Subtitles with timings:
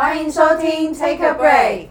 [0.00, 1.88] 欢迎收听 Take a Break。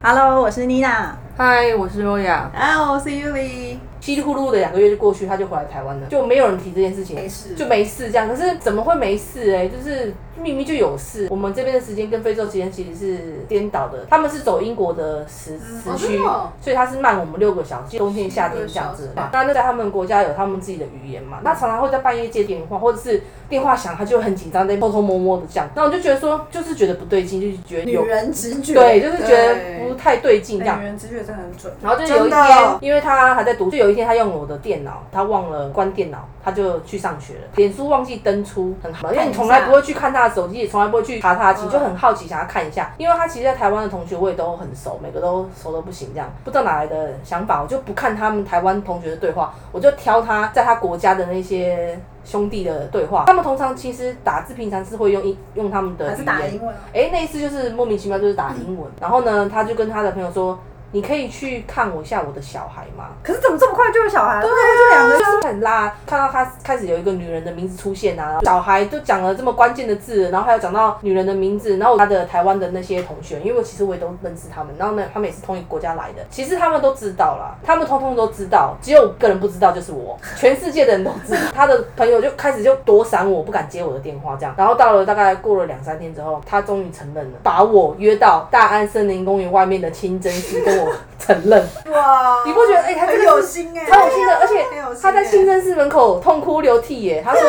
[0.00, 1.18] Hello，我是妮娜。
[1.36, 2.48] 嗨，我是欧雅。
[2.54, 3.78] 啊，我是 Yuli。
[4.08, 8.26] 稀里糊涂的两个月就过去，他就回来台湾了，就没有人提这件事情，没事就没事这样。
[8.26, 9.68] 可是怎么会没事哎？
[9.68, 11.28] 就是明明就有事。
[11.30, 16.18] 我们这边的时间跟非洲时间其实是颠倒的，他们是走英国的时时区，
[16.58, 19.10] 所以他是慢我们六个小时，冬天夏天这样子。
[19.14, 25.68] 那那在他们国家有他们自己的语言嘛，那常常会在半夜接电话，或者是电话响，他就很紧张，在偷偷摸摸的这样。
[25.74, 30.84] 那我就觉得说，就是觉得不对劲，就是觉得女有人直觉，对，就是觉得不太对劲这样女。
[30.84, 31.72] 人直觉真的很准。
[31.82, 37.40] 然后就有一天，因为他还在读，就有一天他用我的电脑，他忘了关电脑，他就去上学了。
[37.56, 42.94] 脸书忘记登出，很好，因为你从来不会去看他的手机，也从来不会去查他就很好奇想要看一下。
[42.98, 51.98] 因为他其实在台湾的同学我也都很熟，每个都熟的不行，这样不知道哪来的想法，我就不看他们台湾同学的对话，我就挑他在他国家的那些。
[52.24, 56.80] 兄弟的对话，他们通常其实打字平常是会用英用他们的还是语言，打英文啊？
[56.92, 60.58] 哎，那一次就是莫名其妙就是打英文， 然后呢，他就跟他的朋友说
[60.92, 64.40] ：“你可以去看我一下我的小孩吗可是怎么这么快就有小孩？
[64.40, 81.40] 对啊，就两个？”就是很拉，看到他开始有一个女人的名字出现啊，小孩就讲了这么关键的字，然后还有讲到女人的名字，然后他的台湾的那些同学，因为其实我也都认识他们，然后呢，他们也是同一个国家来的，其实他们都知道啦，他们通通都知道，只有一个人不知道，就是我，全世界的人都知道。
[81.52, 91.60] 他的朋友就开始就躲闪我，不敢接我的电话，这样，然后到了大概过了两三天之后，他终于承认了，把我约到大安森林公园外面的清真寺跟我承认。
[91.92, 94.66] 哇，你不觉得哎他真很的有心哎，超有心的，而且
[95.02, 97.22] 他在哎清真寺门口痛哭流涕耶。
[97.24, 97.42] 他说，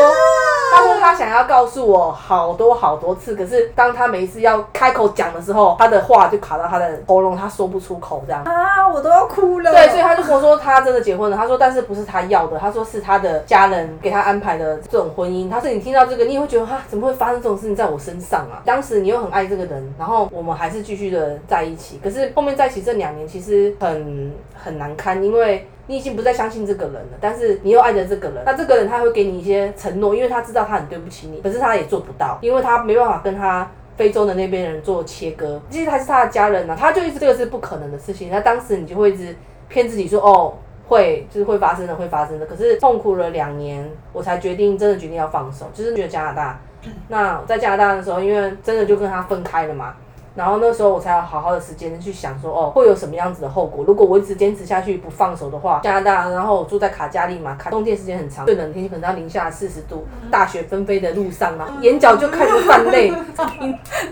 [0.73, 8.43] 他说他想要告诉我好多好多次，可是当他每一次要开口讲的时候，他的话就卡到他的喉咙，他说不出口这样。
[8.43, 9.71] 啊，我都要哭了。
[9.71, 11.37] 对，所以他就跟我说他真的结婚了。
[11.37, 15.49] 他说，但是不是他要的，他说是他的家人给他安排的这种婚姻。
[15.49, 18.61] 他说你听到这个，你也会觉得哈，怎么会发生这种事情在我身上啊？
[18.65, 21.99] 当时你又很爱这个人，然后我们还是继续的在一起。
[22.03, 25.67] 可是后面在一起这两年其实很很难堪，因为。
[25.89, 39.35] 你已经不再相信这个人了，但是你又爱着这个人，那这个人他会给你一些承诺，因为他知道他很对不起你，可是他也做不到，因为他没办法跟他非洲的那边人做切割，其实还是他的家人呢、他就一直这个是不可能的事情，那当时你就会一直
[39.67, 40.53] 骗自己说哦。
[40.87, 42.45] 会就是会发生的，会发生的。
[42.47, 46.59] 可是痛苦了两年，我才决定真的决定要放手，就是去了加拿大。
[47.09, 49.93] 那在加拿大的时候，因为真的就跟他分开了嘛，
[50.35, 53.83] 然后那时候我才有好好的时间去想说，哦，会有什么样子的后果？
[53.85, 63.11] 如果我一直坚持下去不放手的话，加拿大，然后我住在卡加利嘛，卡冬天时间很长，最冷的天气可能要零下四十度，大雪纷飞的路上，然 后眼角就开始泛泪，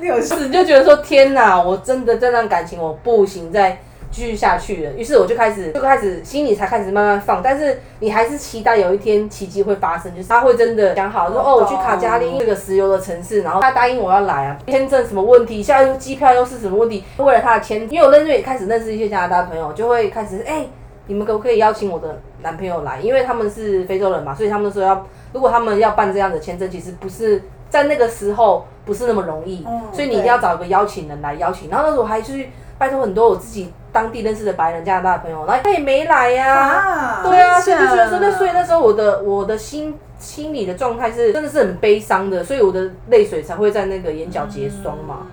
[0.02, 3.80] 你有事就觉得说天哪，我真的这段感情我不行再
[4.12, 4.94] 继续下去了。
[4.94, 17.04] 于是我就开始就开始心里才开始慢慢放，但是你还是期待有一天奇迹会发生，就是他会真的讲好说哦，我去卡加利这个石油的城市，然后他答应我要来啊，签证什么问题，现在又机票又是什么问题？
[17.18, 20.66] 为了他的签，因为我认识也开始认识一些加拿大朋友，就会开始哎。
[21.10, 23.00] 你们可不可以邀请我的男朋友来？
[23.00, 31.70] 因为他们是非洲人嘛，所以他们说要，如果他们要办这样的签证，其实不是在那个时候不是那么容易，嗯所以你一定要找一个邀请人来邀请。
[31.70, 45.26] 然后那时候我还去拜托很多我自己当地认识的白人加拿大的朋友，然后他也没来呀、啊对啊，所以就觉得说，那所以那时候我的我的心心里的状态是真的是很悲伤的，所以我的泪水才会在那个眼角结霜嘛。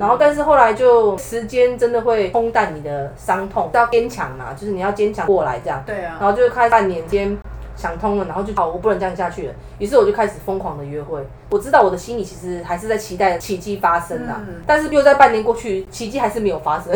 [0.00, 5.80] 然后，但是后来就时间真的会冲淡你的伤痛，要坚强嘛，就是你要坚强过来这样。
[5.86, 7.36] 对啊，然后就开始半年间
[7.74, 9.54] 想通了，然后就好，我不能这样下去了。
[9.78, 11.20] 于是我就开始疯狂的约会。
[11.50, 16.92] 我知道我的心里其实还是在期待奇迹发生啊，嗯但是又在半年过去，奇迹还是没有发生，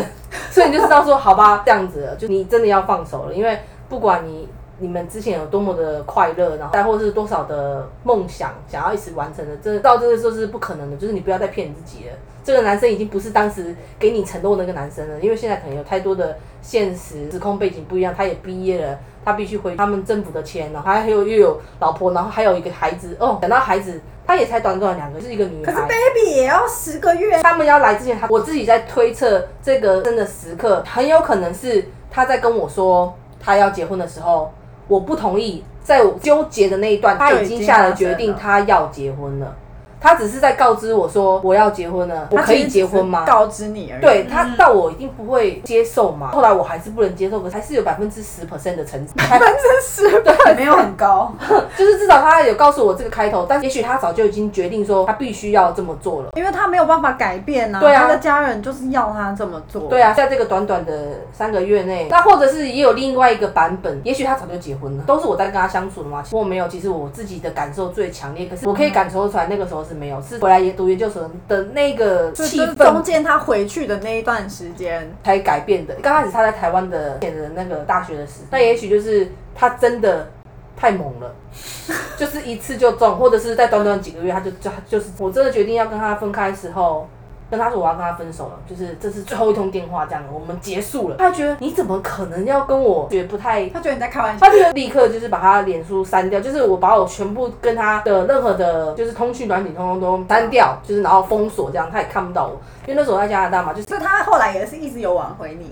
[0.53, 3.59] 所以你就知道说，好吧，这样子，就你真的要放手了，因为
[3.89, 4.47] 不管你。
[4.79, 10.97] 你们之前有多么的快乐，然后再或是多少的梦想想要一起完成的，这到这个时候是不可能的。
[10.97, 12.11] 就是你不要再骗你自己了。
[12.43, 23.15] 这个男生已经不是当时给你承诺那个男生了，因为现在可能有太多的现实时空背景不一样，他也毕业了，他必须回他们政府的钱，然后还有又有老婆，然后还有一个孩子。
[23.19, 25.77] 哦，等到孩子，他也才短短两个，是一个女可是。
[25.77, 34.53] baby 也要十个月，他们要来之前，他我自己在推测这个真的时刻，很有可能是他在跟我说他要结婚的时候，
[34.87, 39.55] 我不同意，在我纠结的那一段，他已经下了决定，他要结婚了。
[40.03, 43.23] 他只是在告知我说我要结婚了，我可以结婚吗？
[43.25, 44.01] 告知你而已。
[44.01, 46.29] 对他到我一定不会接受嘛。
[46.31, 51.33] 后来我还是不能接受，可是还是有百分之十 percent 的成绩， 百分之十，对，没有很高，
[51.77, 57.79] 就是至少他有告诉我这个开头，但也许他早就已经决定说他必须要这么做了，因为他没有办法改变啊。
[57.79, 59.83] 对啊他的家人就是要他这么做。
[59.83, 66.21] 对啊，在这个短短的三个月内，那或者是也有另外一个版本，也许他早就结婚了，都是我在跟他相处的嘛。
[66.21, 75.95] 其实我没有，其实我自己的感受最强烈，可是我可以感受出来，那个时候是没有，是回来研读研究生的那个就气氛中间他回去的那一段时间，才改变的。
[76.01, 80.29] 刚开始他在台湾的的那个大学的时，那也许就是他真的
[80.75, 81.35] 太猛了，
[82.17, 87.07] 就是一次就中，或者是在短短几个月他就就就是我真的决定要跟他分开的时候。
[87.53, 91.17] 跟他说我要跟他分手了，就是这是最后一通电话，这样我们结束了。
[91.17, 93.07] 他觉得你怎么可能要跟我？
[93.11, 94.45] 觉得不太他觉得你在开玩笑。
[94.45, 102.59] 他就立刻就是把他脸书删掉，就是我把我全部跟他的任何的，就是通讯软体通通都删掉，就是然后封锁这样，他也看不到我。
[102.87, 105.71] 因为那时候我在加拿大嘛，就是所以他后来也是一直有挽回你。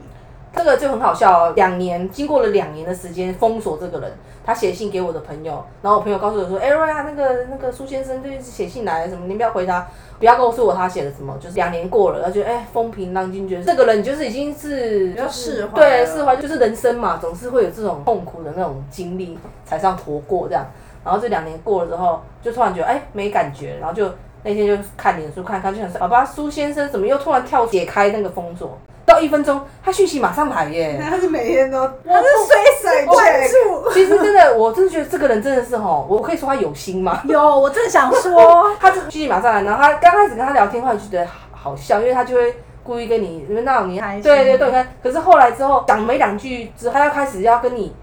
[0.53, 1.53] 这个就很好笑哦。
[1.56, 4.12] 两年经过了两年的时间封锁这个人，
[4.45, 9.88] 他写信给我的朋友，然后我朋友告诉我说：“哎、瑞啊，那个那个苏先生就是写信来了，什么你不要回他，
[10.19, 20.65] 不要告诉我他写的什么。”就是两年过了，然后觉得哎风平浪静，觉得这个人就是已经是比较释怀对释怀，就是人生嘛，总是会有这种痛苦的那种经历才算活过这样。
[21.04, 24.07] 然后这两年过了之后，就突然觉得哎没感觉，然后就
[24.44, 28.77] 那天就看脸书看一看，就想说，好吧，苏先生怎么又突然跳解开那个封锁？
[29.06, 31.01] 到一分钟，他讯息马上来耶。
[31.09, 32.57] 他是每天都，他是随
[33.00, 33.92] 时关注。
[33.92, 37.21] 其实真的，我真的觉得这个人真的是吼，我可以说他有心吗？
[37.27, 47.95] 有，我正想说， 他这讯息马上来，然后他刚开始跟他聊天，后来就觉得好笑，因为他就会故意跟你那种你开心对对对，你看，可是后来之后讲没两句之后，他要开始要跟你。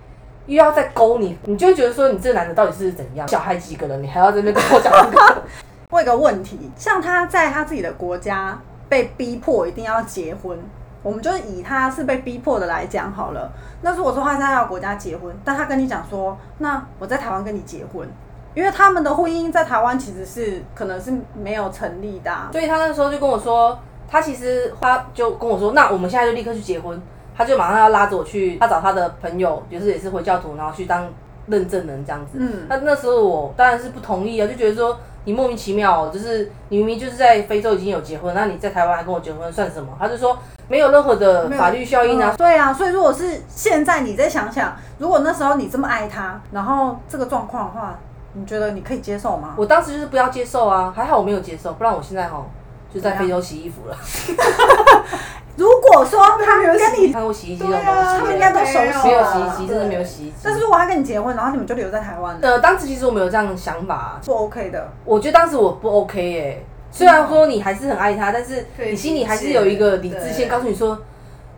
[0.46, 3.28] 又要再勾你，你就会觉得说你这个男的到底是怎样？
[3.28, 5.42] 小孩几个人，你还要在那边跟我讲这个？
[5.92, 8.58] 问一个问题，像他在他自己的国家
[8.88, 10.58] 被逼迫一定要结婚，
[11.02, 13.50] 我们就以他是被逼迫的来讲好了。
[13.82, 18.08] 那如果说他在他的国家结婚，但他跟你讲说，那我在台湾跟你结婚，
[18.54, 23.78] 因为他们的婚姻在台湾其实是可能是没有成立的啊、所以他那时候就跟我说，
[24.08, 27.00] 他其实他就跟我说，那我们现在就立刻去结婚。
[27.36, 31.06] 他就马上要拉着我去，他找他的朋友，就是也是回教徒，然后去当
[31.46, 32.36] 认证人这样子。
[32.40, 39.94] 嗯那那时候我当然是不同意啊，就觉得说你莫名其妙、哦，就是你明明就是在非洲已经有结婚，那你在台湾还跟我结婚算什么？
[39.98, 40.38] 他就说
[40.68, 42.36] 没有任何的法律效应啊嗯。
[42.36, 47.98] 对啊，所以如果是现在你再想想，如果那时候你这么爱他，然后这个状况的话，
[48.32, 49.54] 你觉得你可以接受吗？
[49.56, 52.44] 我当时就是不要接受啊，还好我没有接受，不然我现在哈
[52.92, 53.96] 就在非洲洗衣服了。
[55.58, 60.36] 如果说他跟你，看过洗衣机这种对啊，他，们应该都熟悉没有洗衣机，真的没有洗衣机。
[60.40, 63.94] 但是如果他跟你结婚，然后你们就留在台湾，呃，当时其实我没有这样的想法。
[63.94, 64.88] 啊、不 OK 的。
[65.04, 66.62] 我觉得当时我不 OK 哎、
[66.92, 70.96] 虽然说你还是很爱他，但是你心里还是有一个理智线告诉你说，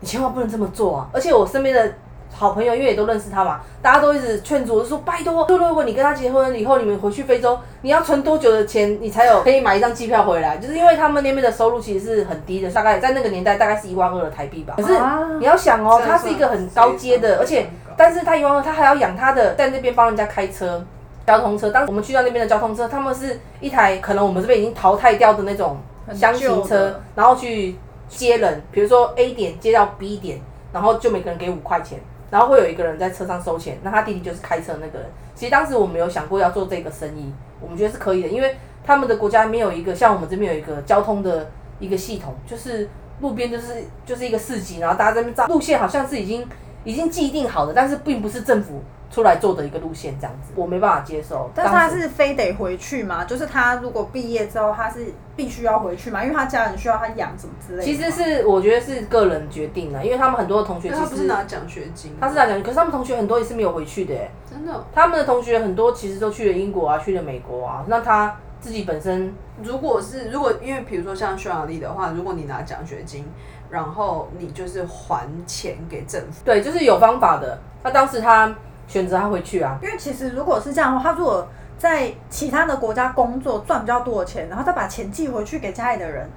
[0.00, 1.08] 你千万不能这么做啊！
[1.12, 1.92] 而且我身边的
[2.40, 10.56] 好朋友，因为也都认识他嘛，大家都一直劝阻我说，拜托，就如果你跟他结婚以后，你们回去非洲，你要存多久的钱，你才有可以买一张机票回来？
[10.56, 14.72] 就是因为他们那边的收入其实是很低的，大概在那个年代大概是一万二的台币吧。
[14.78, 20.82] 可是啊你要想哦，他是一个很高阶的，而且但是他一万二，他还要养他的，在那边帮人家开车。
[21.26, 25.76] 交通车，当我们去到那边的交通车，他们是一台可能我们这边已经淘汰掉的那种
[26.08, 27.76] 很箱型车，然后去
[28.08, 30.40] 接人，比如说 A 点接到 B 点，
[30.72, 32.00] 然后就每个人给五块钱，
[32.30, 35.08] 然后会有一个人在车上收钱，那他弟弟就是开车那个人。
[35.34, 42.88] 其实当时我们有想过要做这个生意，我们觉得是可以的，因为他们的国家没有一个像我们这边有一个交通的一个系统，就是
[43.20, 46.46] 路边就是就是一个市集，然后大家在那边照路线好像是已经
[46.84, 51.50] 已经既定好的，但是并不是政府出来做的一个路线这样子，我没办法接受。
[51.54, 53.24] 但是他是非得回去嘛？
[53.24, 56.22] 就是他如果毕业之后，他是必须要回去嘛？
[56.22, 57.84] 因为他家人需要他养什么之类的。
[57.84, 64.84] 其实是我觉得是个人决定的，因为他们很多的同学其实他不是拿奖学金，他是拿奖学金，可是他们同学很多也是没有回去的耶，真的。
[64.94, 73.26] 他们的同学很多其实都去了英国啊，去了美国啊，那他自己本身如果是如果因为比如说像匈牙利的话，如果你拿奖学金，
[73.70, 78.52] 然后你就是还钱给政府，对就是有方法的，那当时他
[78.88, 81.46] 选择他回去啊，因为其实如果是这样的话，他如果
[81.78, 86.28] 在其他的国家工作赚比较多的钱，然后再把钱寄回去给家里的人，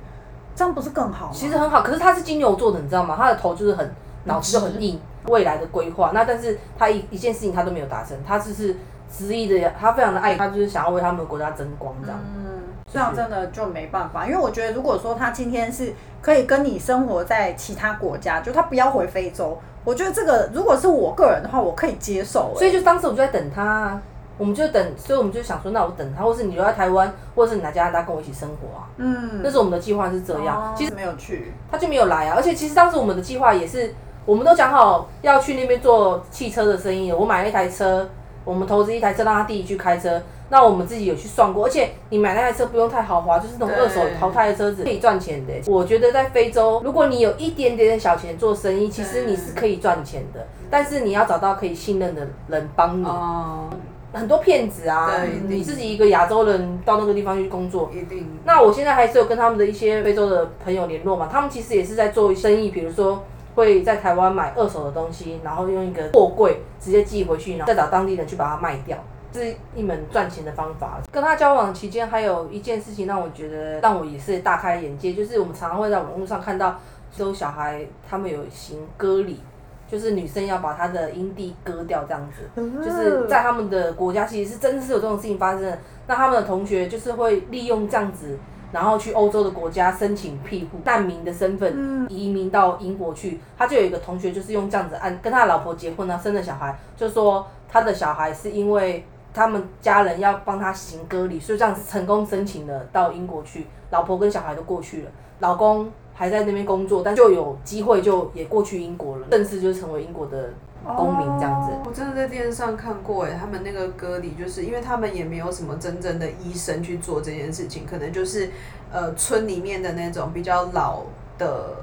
[0.55, 1.31] 这样不是更好吗？
[1.33, 3.15] 其实很好，可是他是金牛座的，你知道吗？
[3.17, 3.91] 他的头就是很
[4.25, 6.11] 脑子就很硬，未来的规划。
[6.13, 8.77] 那但是他一一件事情他都没有达成，他只是
[9.11, 12.19] 执意的，他非常的爱，他就是想要为他们国家争光这样。
[12.23, 12.52] 嗯，
[12.93, 22.59] 这样真的就没办法，因为我觉得如果说他今天是可以跟你生活在其他国家，就他不要回非洲，我觉得这个如果是我个人的话，我可以接受、欸。
[22.59, 24.01] 所以就当时我就在等他啊，
[24.37, 28.85] 我们就等，所以我们就想说，那我等他，或是你留在台湾，或者是你来加拿大跟我一起生活啊。
[28.97, 32.35] 嗯，那时候我们的计划是这样，哦其实没有去，他就没有来啊。
[32.37, 33.91] 而且其实当时我们的计划也是，
[34.25, 37.17] 我们都讲好要去那边做汽车的生意了。
[37.17, 38.07] 我买了一台车，
[38.43, 40.21] 我们投资一台车让他弟弟去开车。
[40.49, 45.53] 那我们自己有去算过，而且你买那台车不用太豪华，就是那种二手淘汰的车子，可以赚钱的。
[45.65, 53.05] 我觉得在非洲，如果你有一点点的小钱做生意，其实你是可以赚钱的，但是你要找到可以信任的人帮你。
[53.05, 53.67] 哦，
[54.11, 58.27] 很多骗子啊你自己一个亚洲人到那个地方去工作，一定。
[58.45, 63.23] 那我现在还是有跟他们的一些非洲的朋友联络嘛，他们其实也是在做生意，比如说
[63.55, 68.97] 会在台湾买二手的东西，然后用一个货柜直接寄回去，然后再找当地人去把它卖掉。
[69.31, 71.01] 这是一门赚钱的方法。
[71.11, 76.79] 跟他交往期间，还有一件事情让我觉得让我也是大开眼界，就是我们常常会在网络上看到，
[77.15, 79.39] 这种小孩他们有行割礼，
[79.87, 82.61] 就是女生要把她的阴蒂割掉这样子。
[82.83, 85.79] 就是在他们的国家，其实是真的是有这种事情发生的。
[86.05, 88.37] 那他们的同学就是会利用这样子，
[88.73, 93.39] 然后去欧洲的国家申请庇护难民的身份，移民到英国去。
[93.57, 110.49] 他就有一个同学就是用这样子按跟他的老婆结婚啊，生了小孩，就说他的小孩是因为他们家人要帮他行割礼，所以这样子成功申请了到英国去，老婆跟小孩都过去了，老公还在那边工作，但就有机会就也过去英国了，正式就成为英国的
[110.83, 111.71] 公民这样子。
[111.85, 118.49] 我真的在电视上看过，哎，他们那个歌里，就是因为他们也没有什么真正的医生去做这件事情，可能就是
[118.91, 121.03] 呃村里面的那种比较老
[121.37, 121.75] 的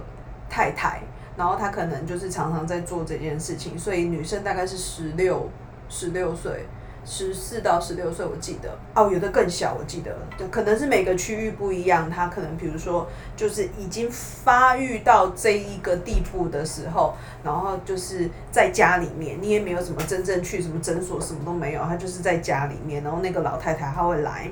[0.48, 1.00] 太太，
[1.36, 5.48] 然后她可能就是常常在做这件事情，所以女生大概是十六
[5.88, 6.66] 十六岁。
[7.12, 8.70] 十四到十六岁，我记得。
[8.94, 24.48] 哦，有的更小，我记得，就，可能是每个区域不一样，他可能比如说就是已经发育到这一个地步的时候，然后就是在家里面，你也没有什么真正去什么诊所，什么都没有，他就是在家里面，然后那个老太太她会来，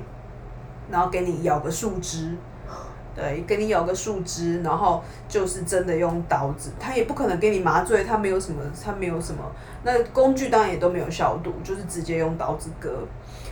[0.91, 2.35] 然后给你咬个树枝，
[3.19, 9.43] 对，给你咬个树枝，然后就是真的用刀子，他也不可能给你麻醉，他没有什么，他没有什么，
[9.83, 13.05] 那工具当然也都没有消毒，就是直接用刀子割，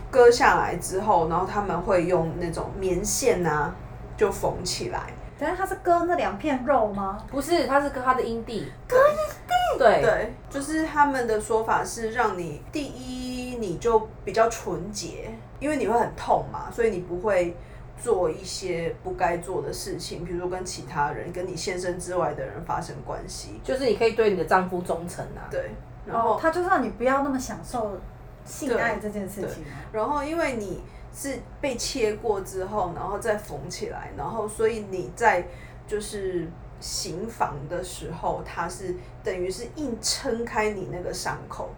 [0.09, 3.75] 割下来之后，然后他们会用那种棉线啊，
[4.15, 5.01] 就缝起来。
[5.39, 7.23] 等下他是割那两片肉吗？
[7.29, 8.71] 不是，他是割他的阴蒂。
[8.87, 9.77] 割阴蒂。
[9.77, 10.01] 对。
[10.01, 17.55] 对，就是他们的说法是让你第一你就比较纯洁，因为你会很痛嘛，所以你不会
[17.99, 23.59] 做一些不该做的事情，比如说跟其他人、跟你先生之外的人发生关系。
[23.63, 25.49] 就是你可以对你的丈夫忠诚啊。
[25.49, 25.71] 对，
[26.05, 27.99] 然后、哦，他就让你不要那么享受
[28.45, 29.89] 性爱这件事情啊。
[29.91, 30.81] 然后因为你
[31.13, 35.47] 是被切过之后，然后再缝起来，然后所以你在
[35.87, 36.47] 就是
[36.79, 41.69] 行房的时候，它是等于是硬撑开你那个伤口。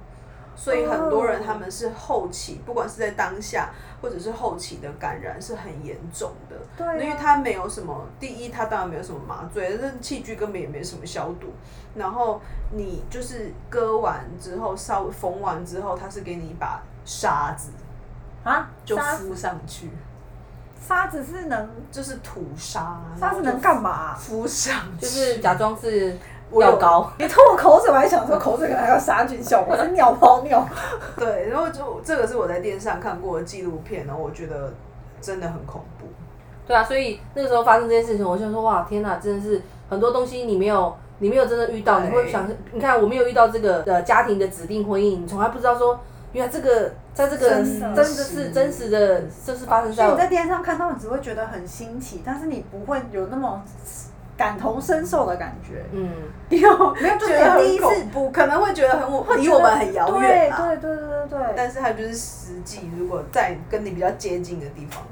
[0.62, 3.70] 所以很多人他们是后期，不管是在当下
[4.02, 6.98] 或者是后期的感染是很严重的，对啊。
[6.98, 11.48] 因为它没有什么，第一它当然没有什么麻醉，那器具根本也没什么消毒，
[11.96, 12.42] 然后
[12.74, 17.70] 你就是割完之后稍微缝完之后，它是给你一把沙子，
[18.44, 19.90] 啊，就敷上去，
[20.86, 23.90] 沙子是能就是土沙，沙子能干嘛？
[23.90, 26.18] 啊、敷上去，就是假装是
[26.52, 27.12] 我有药膏。
[27.18, 30.68] 你吐我口水，我还想说口水可能还有杀菌效果，是尿泡尿。
[31.18, 34.74] 对，然后就这个是我在电视上看过的纪录片，然后我觉得
[35.22, 36.08] 真的很恐怖。
[36.68, 46.00] 对啊，所以那个时候发生这件事情，我就说哇，天哪，真的是很多东西你没有，你没有真的遇到，你会想，你看我没有遇到这个呃家庭的指定婚姻，你从来不知道说，
[46.32, 53.64] 原来这个在这个真的真的是真实的，就是发生在所以你在电视上看到，你只会觉得很新奇，但是你不会有那么
[54.40, 55.84] 感同身受的感觉。
[55.92, 56.10] 嗯，
[56.48, 60.58] 有没有就觉得第一次不，可能会觉得很我离我们很遥远啊。
[60.66, 65.04] 对对对对对对但是它就是实际，如果在跟你比较接近的地方，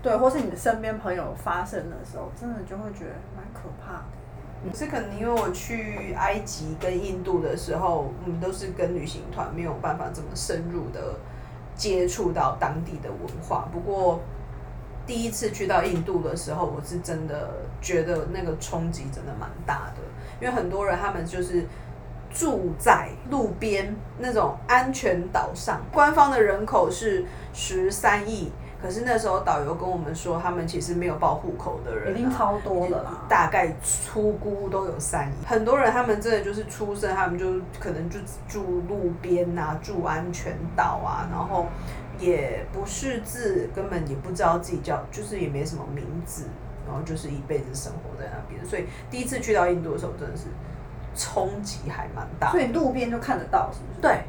[0.00, 4.04] 对，或是你的身边朋友发生的时候，真的就会觉得蛮可怕的。
[4.72, 11.16] 是可能因为我去埃及跟印度的时候，我们都是跟旅行团，没有办法这么深入的
[11.74, 13.68] 接触到当地的文化。
[13.72, 14.20] 不过
[15.06, 17.50] 第一次去到印度的时候，我是真的
[17.86, 20.02] 觉得那个冲击真的蛮大的，
[20.40, 21.64] 因为很多人他们就是。
[22.28, 27.24] 住在路边那种安全岛上，官方的人口是
[27.54, 28.52] 十三亿，
[28.82, 35.46] 可是那时候导游跟我们说，他们其实没有报户口的人、啊，已经超多了啦大概粗估都有三亿。
[35.46, 41.64] 很多人他们真的就是出生，他们就可能就住路边呐、住安全岛啊，然后
[42.18, 46.44] 也不识字，根本也不知道自己叫，就是也没什么名字，
[46.86, 48.64] 然后就是一辈子生活在那边。
[48.64, 50.44] 所以第一次去到印度的时候，真的是
[51.14, 52.50] 冲击还蛮大。
[52.50, 54.00] 所以路边就看得到，是不是？
[54.00, 54.24] 对，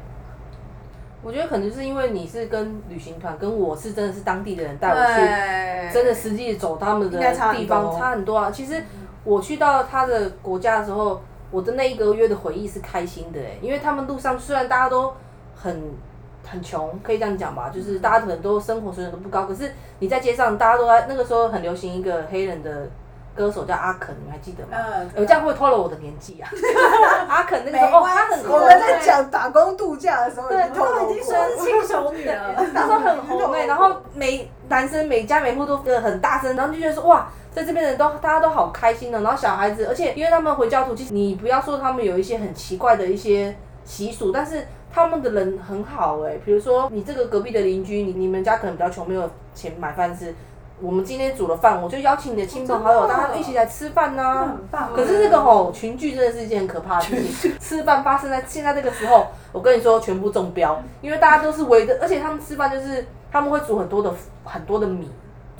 [1.22, 8.50] 我觉得可能就是因为你是跟旅行团，跟我是真的是当地的人带我去，真的实际走他们的地方差很多啊。
[8.50, 8.82] 其实
[9.24, 15.12] 我去到他的国家的时候，我的那一个月的回忆是开心的哎，因为他们路上虽然大家都
[15.54, 15.82] 很
[16.46, 22.88] 很穷，可以这样讲吧，就是大家可能都生活水准都不高，可是你在街上大家都在那个时候很流行一个黑人的
[23.34, 24.70] 歌手叫阿肯，你还记得吗？
[24.76, 26.50] 嗯呃，这样会拖了我的年纪啊。
[27.28, 32.54] 阿肯那个时候，哦，他很红我们在讲打工度假的时候，对已经透露都已经过说是轻熟女了。
[32.74, 43.54] 那时候很红哎、然后每男生每家每户都呃很大声，然后就觉得说哇，在这边的人都大家都好开心的，然后小孩子，而且因为他们回教徒，其实你不要说他们有一些很奇怪的一些
[43.84, 50.34] 习俗，但是他们的人很好哎、比如说你这个隔壁的邻居，你你们家可能比较穷，没有钱买饭吃。
[50.80, 54.92] 我们今天煮了饭，我就邀请你的亲朋好友，大家一起来吃饭呐、很棒。
[54.94, 57.54] 可是这个吼群聚真的是一件很可怕的事情。
[57.58, 64.14] 吃饭发生在现在这个时候，我跟你说全部中标，因为大家都是围着，而且他们吃饭就是他们会煮很多的
[64.44, 65.10] 很多的米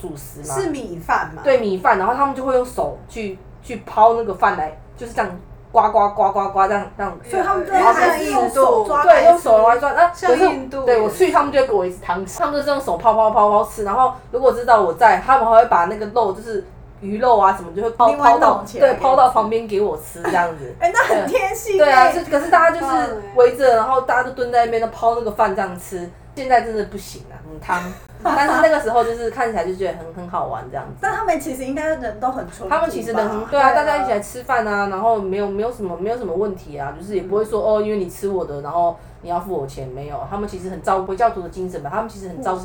[0.01, 1.43] 主食嘛，是米饭嘛？
[1.43, 5.29] 对米饭，然后他们就会用手去去抛那个饭来，就是这样
[5.71, 7.19] 刮刮刮刮刮这样这样。
[7.29, 9.93] 所以他们真的还是用印度手抓，对，用手来抓。
[9.93, 10.49] 那像可是
[10.85, 13.85] 对我去，他们就会给我一匙汤匙，他们就是用手抛抛抛抛吃。
[13.85, 16.65] 然后如果知道我在，他们还会把那个肉就是
[17.01, 20.75] 鱼肉啊什么，就会抛抛到对抛到旁边给我吃这样子。
[20.81, 21.79] 哎，那很贴心。
[21.79, 26.11] 对啊，哎就可是大家就是围着，然后大家都蹲在那边，都抛那个饭这样吃。
[26.39, 27.83] 现在真的不行啊，很汤。
[28.23, 30.93] 但是那个时候就是看起来就觉得很很好玩这样子。
[31.01, 32.69] 但他们其实应该人都很淳朴。
[32.69, 40.21] 他们其实人很对啊，大家一起来吃饭啊，然后没有没有什么没有什么问题啊，就是也不会说哦，因为你吃我的，然后你要付我钱，没有。
[40.31, 42.63] 他们其实很照顾回教徒的精神吧，他们其实很照顾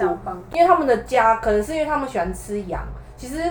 [0.53, 2.83] 因为他们的家可能是因为他们喜欢吃羊。
[3.17, 3.41] 其实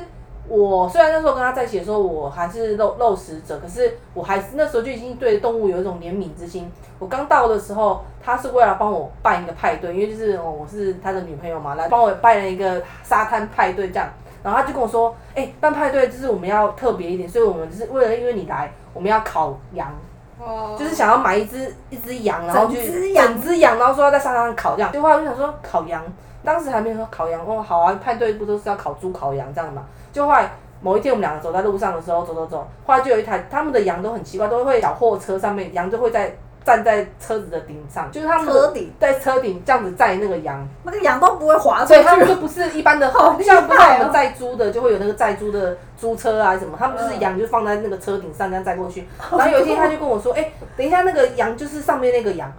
[0.55, 6.71] 我虽然那时候跟他在一起的时候，我还是肉肉食者，可是我还是那时候就已经对动物有一种怜悯之心。
[6.99, 14.07] 我刚到的时候，他是为了帮我办一个派对，因为就是哦我是他的女朋友嘛，来帮我办了一个沙滩派对这样。
[14.43, 19.91] 然后他就跟我说，哎、办派对就是我们要特别一点，所以我们就是为了因为你来，我们要烤羊。
[20.39, 24.93] 哦就是想要买一只一只羊，然后去整只羊整只羊，然后说要在沙滩上烤这样。
[24.93, 26.03] 结果后来我就想说烤羊，
[26.45, 29.85] 当时还没有说烤羊，哦好啊，派对不都是要烤猪烤羊这样嘛？
[30.13, 36.35] 就后来某一天我们两个走在路上的时候，走走走，后来就有一台他们的羊都很奇怪，都会小货车上面羊就会在
[36.65, 42.27] 站在车子的顶上，就是他们的车顶在车顶这样子载那个羊，那个羊都不会滑出所以他们。
[42.27, 43.11] 就不是一般的，
[43.43, 49.07] 像不像我们载猪的，就会有那个载猪的猪车啊什么，他们就是嗯羊就放在那个车顶上这样载过去。
[49.31, 52.53] 然后有一天他就跟我说，哎、等一下那个羊就是上面那个羊，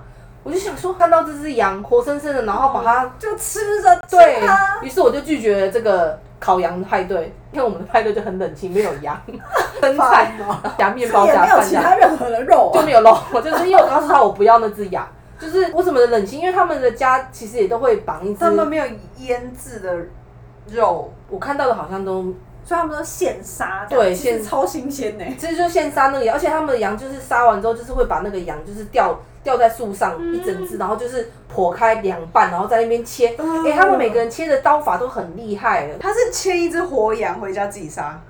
[0.44, 4.46] 我就想说看到这只羊活生生的，然后把它就吃着对。
[4.46, 9.20] 它，于是我就拒绝了这个烤羊的派对，因为我们的派对就很冷清，没有羊，
[9.80, 10.34] 生菜
[10.78, 12.78] 夹面包也没有夹饭这样其他任何的肉啊。
[12.78, 15.08] 就没有肉，我就是因为我告诉他我不要那只羊。
[15.40, 16.40] 就是我怎么的冷清？
[16.40, 18.86] 因为他们的家其实也都会绑一只他，们没有
[19.18, 19.94] 腌制的
[20.72, 22.34] 肉，我看到的好像都
[22.66, 25.26] 所以他们都现杀，对现超新鲜呢。
[25.38, 33.28] 其实就现杀那个羊，而且他们的羊就是杀完之后，就是会把那个羊就是吊吊在树上嗯一整只，然后就是剖开两半，然后在那边切。
[33.30, 38.22] 哎、嗯他们每个人切的刀法都很厉害，他是切一只活羊回家自己杀，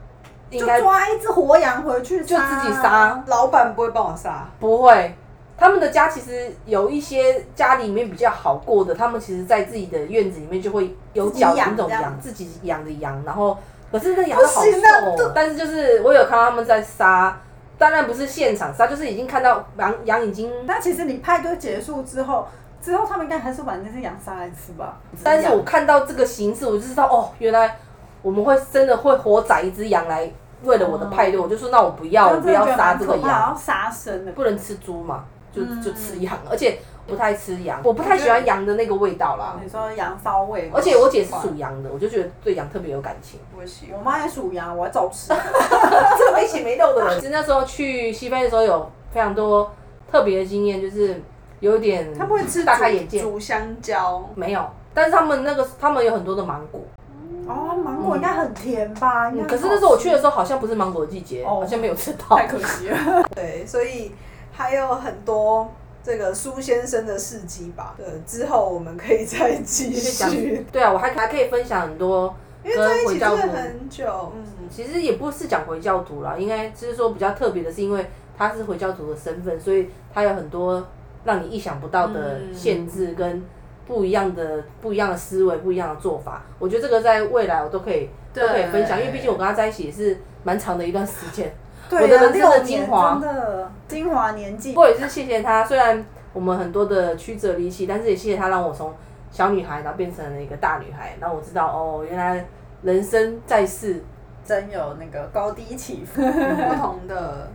[0.50, 3.24] 就抓一只活羊回去，就自己杀。
[3.28, 4.50] 老板不会帮我杀。
[4.60, 5.16] 不会。
[5.56, 13.58] 他们的家其实有一些家里面比较好过的，他们其实在自己的院子里面就会有养那种羊，自己养的羊，然后
[13.94, 17.40] 可是那羊都好瘦哦，但是就是我有看到他们在杀，
[17.78, 22.48] 当然不是现场杀，就是已经看到羊羊已经那其实你派对结束之后，
[22.82, 24.98] 之后他们应该还是把那只羊杀来吃吧。
[25.24, 27.78] 但是我看到这个形式，我就知道哦，原来
[28.24, 30.28] 我们会真的会活宰一只羊来
[30.64, 34.32] 为了我的派对，我就说那我不要，我不要杀这个羊，要杀生的。
[34.32, 39.60] 不能吃猪嘛，就嗯就吃羊，而且不太吃羊，我不太喜欢羊的那个味道啦。
[39.62, 43.40] 你说羊骚味，而且我姐是属羊的，我就觉得对羊特别有感情。
[43.60, 45.30] 我喜我妈也属羊，我还照吃。
[46.18, 49.72] 这个没血没肉的人，其实那时候去西非的时候有非常多
[50.12, 51.22] 特别的经验，就是
[51.60, 54.66] 有点他不会吃大开眼界，煮香蕉，没有。
[54.94, 56.82] 但是他们那个他们有很多的芒果，
[57.48, 59.30] 哦，芒果应该很甜吧？
[59.30, 62.48] 嗯，很可是那时候我去的时候好像不是芒果的季节，哦好像没有吃到太。
[62.48, 63.24] 可惜了。
[63.36, 64.12] 对，所以
[64.52, 65.68] 还有很多
[66.04, 67.96] 这个苏先生的事迹吧。
[67.98, 73.52] 对，之后我们可以再继续，对啊，我还还可以分享很多因为在跟一起真的回教徒。
[73.54, 78.06] 很久，嗯，其实也不是讲回教徒啦，应该就是说比较特别的是，因为
[78.38, 80.86] 他是回教徒的身份，所以他有很多
[81.24, 83.44] 让你意想不到的嗯限制跟
[83.86, 86.42] 不一样的不一样的思维、不一样的做法。
[86.60, 91.06] 我觉得这个在未来我都可以都对可以分享，因为毕竟我跟他在一起也是蛮长的一我
[92.00, 94.76] 对啊，的人生的精华真的精华年纪不。
[94.76, 98.94] 过也是谢谢他，虽然我们很多的曲折离奇，但是也谢谢他让我从
[99.32, 102.46] 小女孩，然后变成了一个大女孩，让我知道哦，原来
[102.82, 104.04] 人生在世，
[104.46, 106.22] 真有那个高低起伏。
[106.24, 107.50] 不同的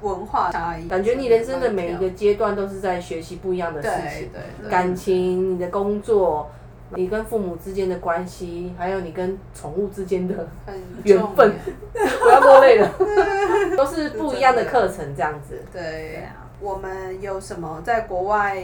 [0.00, 6.50] 文化差异，感觉你人生的每一个阶段都是在学习不一样的事对情，对对，感情、你的工作、
[6.94, 10.46] 你跟父母之间的关系，还有你跟宠物之间的
[11.04, 11.54] 缘分，
[11.92, 12.90] 不要落泪了，
[13.76, 15.62] 都是不一样的课程，这样子。
[15.72, 16.24] 对
[16.60, 18.62] 我们有什么在国外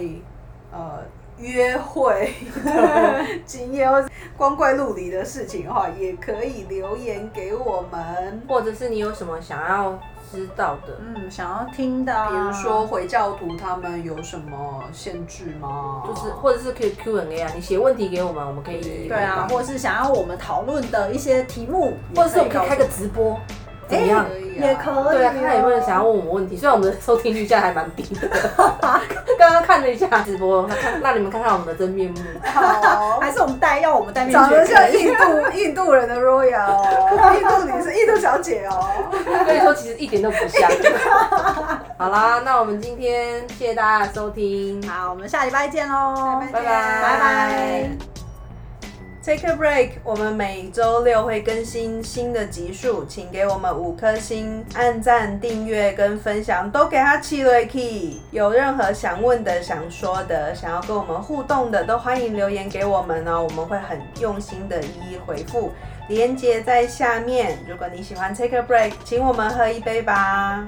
[0.73, 1.01] 呃
[1.39, 8.43] 约会的经验， 或者光怪陆离的事情的话，也可以留言给我们。
[8.49, 9.99] 或者是你有什么想要
[10.31, 16.03] 知道的，嗯，想要听的啊，比如说回教徒他们有什么限制吗？
[16.07, 23.39] 就是或者是可以 Q&A 啊，你写问题给我们，我们可以对啊，或者是想要我们讨论的一些题目，或者是我们可以开个直播，
[23.89, 24.25] 怎么样？
[24.29, 26.57] 可以啊也可以哦，对啊，看看有没有人想要问我们问题。
[26.57, 28.29] 虽然我们的收听率现在还蛮低的，
[29.39, 30.69] 刚刚看了一下直播，
[31.01, 32.17] 让你们看看我们的真面目。
[32.45, 38.85] 好 还是我们戴要我们戴面具长得像印度印度人的 Royal，哦 印度女士、印度小姐哦。
[39.47, 40.69] 跟你说，其实一点都不像。
[41.97, 48.18] 好啦，那我们今天谢谢大家的收听，好，我们下礼拜见喽，拜拜拜拜。
[49.21, 58.23] Take a break，我们每周六会更新新的集数，请给我们五颗星、按赞、订阅跟分享，都给它起了 key。
[58.31, 65.73] 有任何想问的、想说的、想要跟我们互动的，都欢迎留言给我们哦，我们会很用心的一一回复。
[66.09, 67.59] 连接在下面。
[67.69, 70.67] 如果你喜欢 Take a break，请我们喝一杯吧。